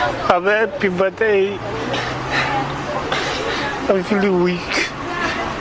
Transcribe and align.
I'm 0.00 0.44
happy, 0.44 0.88
but 0.88 1.20
I, 1.20 1.58
I'm 3.88 4.02
feeling 4.04 4.42
weak. 4.42 4.72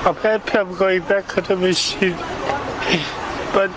I'm 0.06 0.16
happy 0.16 0.58
I'm 0.58 0.72
going 0.76 1.04
back 1.04 1.38
on 1.38 1.44
the 1.44 1.58
machine, 1.58 2.16
but 3.52 3.72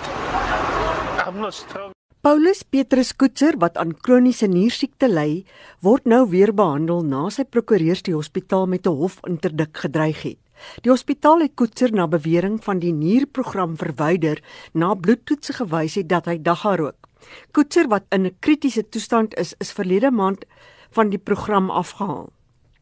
I'm 1.25 1.41
not 1.41 1.53
strong. 1.53 1.91
Paulus 2.23 2.63
Petrus 2.63 3.11
Koetser 3.11 3.57
wat 3.59 3.75
aan 3.75 3.91
kroniese 3.99 4.47
niersiekte 4.47 5.09
ly, 5.11 5.43
word 5.83 6.07
nou 6.07 6.23
weer 6.31 6.53
behandel 6.55 7.03
na 7.03 7.25
sy 7.27 7.43
prokureurs 7.43 8.05
die 8.07 8.15
hospitaal 8.15 8.63
met 8.71 8.87
'n 8.87 8.95
hofinterdik 8.95 9.75
gedreig 9.83 10.23
het. 10.23 10.39
Die 10.87 10.91
hospitaal 10.91 11.43
het 11.43 11.59
Koetser 11.59 11.91
na 11.91 12.07
bewering 12.07 12.63
van 12.63 12.79
die 12.79 12.93
nierprogram 12.93 13.75
verwyder 13.75 14.39
na 14.73 14.95
bloedtoetse 14.95 15.53
gewys 15.59 15.95
het 15.99 16.07
dat 16.07 16.25
hy 16.31 16.37
dagga 16.39 16.75
rook. 16.75 17.02
Koetser 17.51 17.87
wat 17.87 18.03
in 18.11 18.25
'n 18.25 18.35
kritiese 18.39 18.89
toestand 18.89 19.35
is, 19.37 19.53
is 19.59 19.71
verlede 19.71 20.11
maand 20.11 20.45
van 20.91 21.09
die 21.09 21.19
program 21.19 21.69
afgehaal. 21.69 22.31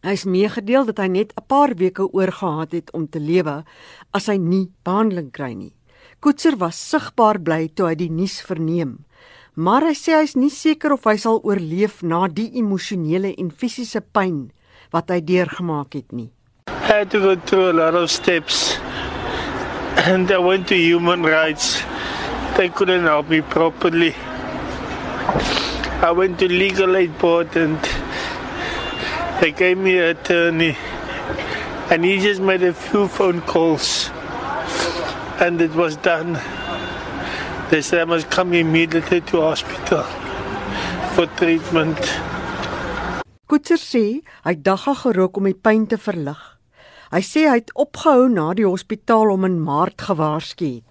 Hy 0.02 0.16
is 0.18 0.26
meegedeel 0.26 0.86
dat 0.86 0.98
hy 0.98 1.08
net 1.08 1.34
'n 1.38 1.46
paar 1.48 1.76
weke 1.78 2.08
oorgehad 2.14 2.72
het 2.72 2.92
om 2.92 3.08
te 3.10 3.20
lewe 3.20 3.64
as 4.14 4.28
hy 4.28 4.38
nie 4.38 4.72
behandeling 4.84 5.32
kry 5.32 5.54
nie. 5.54 5.74
Koetser 6.20 6.58
was 6.58 6.90
sigbaar 6.90 7.40
bly 7.40 7.68
toe 7.68 7.88
hy 7.88 7.96
die 7.96 8.10
nuus 8.10 8.42
verneem, 8.42 9.06
maar 9.56 9.82
hy 9.82 9.94
sê 9.94 10.18
hy 10.18 10.24
is 10.24 10.36
nie 10.36 10.50
seker 10.50 10.94
of 10.94 11.04
hy 11.06 11.18
sal 11.18 11.42
oorleef 11.44 12.04
na 12.04 12.28
die 12.28 12.52
emosionele 12.58 13.36
en 13.38 13.52
fisiese 13.52 14.02
pyn 14.02 14.52
wat 14.92 15.10
hy 15.10 15.22
deurgemaak 15.22 15.94
het 15.94 16.12
nie. 16.12 16.32
I 16.68 16.94
had 16.94 17.12
to 17.12 17.20
go 17.20 17.36
through 17.36 17.70
a 17.70 17.74
lot 17.74 17.96
of 17.96 18.10
steps, 18.10 18.78
and 20.06 20.32
I 20.32 20.38
went 20.38 20.68
to 20.68 20.76
human 20.76 21.24
rights. 21.24 21.84
They 22.58 22.70
couldn't 22.70 23.04
help 23.04 23.30
me 23.30 23.42
properly. 23.42 24.14
I 26.02 26.12
went 26.12 26.40
to 26.40 26.48
legal 26.48 26.98
aid 26.98 27.18
board 27.18 27.56
and 27.56 27.80
they 29.40 29.52
gave 29.52 29.78
me 29.78 29.98
an 29.98 30.16
attorney 30.16 30.76
and 31.90 32.04
he 32.04 32.20
just 32.20 32.42
made 32.42 32.64
a 32.64 32.74
few 32.74 33.08
phone 33.08 33.42
calls 33.42 34.10
and 35.40 35.62
it 35.62 35.74
was 35.76 35.96
done. 35.98 36.40
They 37.70 37.82
said 37.82 38.02
I 38.02 38.06
must 38.06 38.30
come 38.30 38.54
immediately 38.54 39.22
to 39.22 39.42
hospital 39.42 40.04
for 41.16 41.26
treatment. 41.40 41.98
Koetser 43.48 43.80
sê 43.80 44.06
hy 44.46 44.56
dagga 44.68 44.94
gerook 44.96 45.40
om 45.40 45.48
die 45.50 45.58
pyn 45.58 45.88
te 45.92 45.98
verlig. 46.00 46.40
Hy 47.12 47.22
sê 47.26 47.48
hy 47.50 47.58
het 47.60 47.74
opgehou 47.76 48.30
na 48.32 48.54
die 48.56 48.68
hospitaal 48.68 49.34
om 49.34 49.48
in 49.48 49.60
Maart 49.60 50.08
gewaarsku 50.08 50.70
het. 50.78 50.91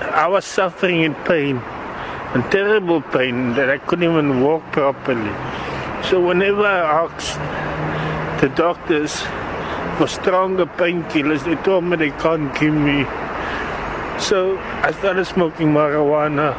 I 0.00 0.26
was 0.28 0.44
suffering 0.44 1.02
in 1.02 1.14
pain 1.26 1.58
and 2.34 2.44
terrible 2.50 3.00
pain 3.00 3.54
that 3.54 3.70
I 3.70 3.78
couldn't 3.78 4.10
even 4.10 4.42
walk 4.42 4.62
properly. 4.72 5.32
So 6.04 6.20
whenever 6.20 6.66
I 6.66 7.04
asked 7.04 7.38
the 8.40 8.48
doctors 8.50 9.22
for 9.96 10.06
stronger 10.06 10.66
painkillers, 10.66 11.44
they 11.44 11.56
told 11.62 11.84
me 11.84 11.96
they 11.96 12.10
can't 12.10 12.54
give 12.58 12.74
me. 12.74 13.04
So 14.18 14.58
I 14.82 14.92
started 14.92 15.24
smoking 15.26 15.72
marijuana 15.72 16.54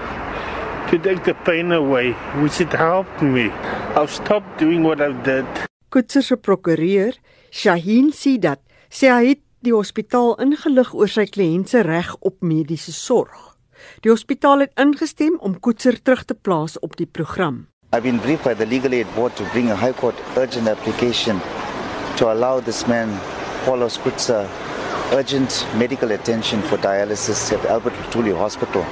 to 0.90 0.98
take 0.98 1.24
the 1.24 1.34
pain 1.34 1.72
away, 1.72 2.14
which 2.42 2.62
it 2.62 2.74
helped 2.74 3.22
me. 3.22 3.50
I've 3.96 4.12
stopped 4.12 4.58
doing 4.58 4.84
what 4.84 5.02
I've 5.02 5.24
did. 5.24 5.46
Koetser 5.92 6.24
se 6.24 6.36
prokureur, 6.36 7.14
Shaheen 7.52 8.12
Sidat, 8.12 8.60
sê 8.90 9.10
hy 9.12 9.34
het 9.34 9.42
die 9.66 9.74
hospitaal 9.74 10.36
ingelig 10.44 10.92
oor 10.94 11.10
sy 11.10 11.26
kliënt 11.26 11.72
se 11.72 11.82
reg 11.86 12.12
op 12.22 12.44
mediese 12.46 12.94
sorg. 12.94 13.56
Die 14.06 14.12
hospitaal 14.12 14.66
het 14.66 14.74
ingestem 14.82 15.38
om 15.42 15.58
Koetser 15.60 15.98
terug 16.02 16.24
te 16.26 16.36
plaas 16.36 16.78
op 16.80 16.98
die 16.98 17.08
program. 17.10 17.66
I've 17.94 18.04
been 18.04 18.20
briefed 18.20 18.44
by 18.44 18.54
the 18.54 18.66
legal 18.66 18.94
aid 18.94 19.08
board 19.16 19.36
to 19.38 19.46
bring 19.54 19.72
a 19.72 19.76
High 19.76 19.96
Court 19.98 20.16
urgent 20.36 20.68
application 20.68 21.40
to 22.18 22.32
allow 22.32 22.60
this 22.60 22.86
man, 22.88 23.10
Paulo 23.66 23.88
Skutsa, 23.88 24.46
urgent 25.14 25.66
medical 25.78 26.12
attention 26.12 26.62
for 26.62 26.78
dialysis 26.78 27.52
at 27.54 27.66
Albert 27.66 27.94
Lutuli 27.94 28.36
Hospital. 28.38 28.84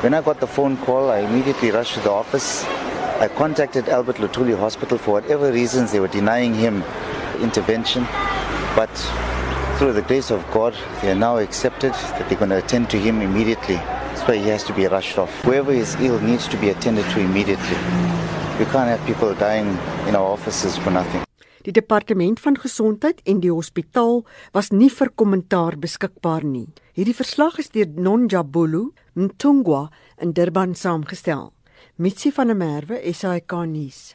When 0.00 0.14
I 0.14 0.20
got 0.22 0.40
the 0.40 0.46
phone 0.46 0.76
call, 0.76 1.10
I 1.10 1.18
immediately 1.20 1.70
rushed 1.70 1.94
to 1.94 2.00
the 2.00 2.10
office. 2.10 2.64
I 3.20 3.28
contacted 3.28 3.88
Albert 3.88 4.16
Lutuli 4.16 4.56
Hospital 4.56 4.98
for 4.98 5.12
whatever 5.12 5.50
reasons 5.52 5.92
they 5.92 6.00
were 6.00 6.08
denying 6.12 6.54
him 6.54 6.84
intervention. 7.40 8.06
But 8.76 8.90
through 9.76 9.92
the 9.92 10.02
grace 10.02 10.30
of 10.30 10.44
God, 10.52 10.74
they 11.02 11.10
are 11.10 11.14
now 11.14 11.38
accepted 11.38 11.92
that 11.92 12.28
they're 12.28 12.38
going 12.38 12.50
to 12.50 12.58
attend 12.58 12.90
to 12.90 12.98
him 12.98 13.20
immediately. 13.20 13.76
That's 13.76 14.22
why 14.28 14.36
he 14.36 14.48
has 14.48 14.62
to 14.64 14.72
be 14.72 14.86
rushed 14.86 15.18
off. 15.18 15.30
Whoever 15.42 15.72
is 15.72 15.96
ill 16.00 16.20
needs 16.20 16.46
to 16.48 16.56
be 16.56 16.70
attended 16.70 17.04
to 17.12 17.20
immediately. 17.20 17.76
We 18.58 18.66
can't 18.66 18.88
have 18.88 19.04
people 19.06 19.34
dying 19.34 19.66
in 20.08 20.14
our 20.14 20.28
offices 20.36 20.78
for 20.78 20.90
nothing. 20.90 21.22
Die 21.64 21.72
departement 21.72 22.40
van 22.40 22.58
gesondheid 22.60 23.22
en 23.24 23.40
die 23.40 23.50
hospitaal 23.50 24.22
was 24.52 24.68
nie 24.70 24.90
vir 24.92 25.10
kommentaar 25.16 25.78
beskikbaar 25.80 26.44
nie. 26.44 26.68
Hierdie 26.92 27.16
verslag 27.16 27.56
is 27.58 27.72
deur 27.72 27.88
Nonjabulu 27.88 28.90
Mtungwa 29.16 29.88
in 30.20 30.34
Durban 30.36 30.74
saamgestel. 30.74 31.52
Mitsi 31.96 32.30
van 32.36 32.52
der 32.52 32.58
Merwe, 32.58 33.00
SAK 33.14 33.56
nuus. 33.70 34.12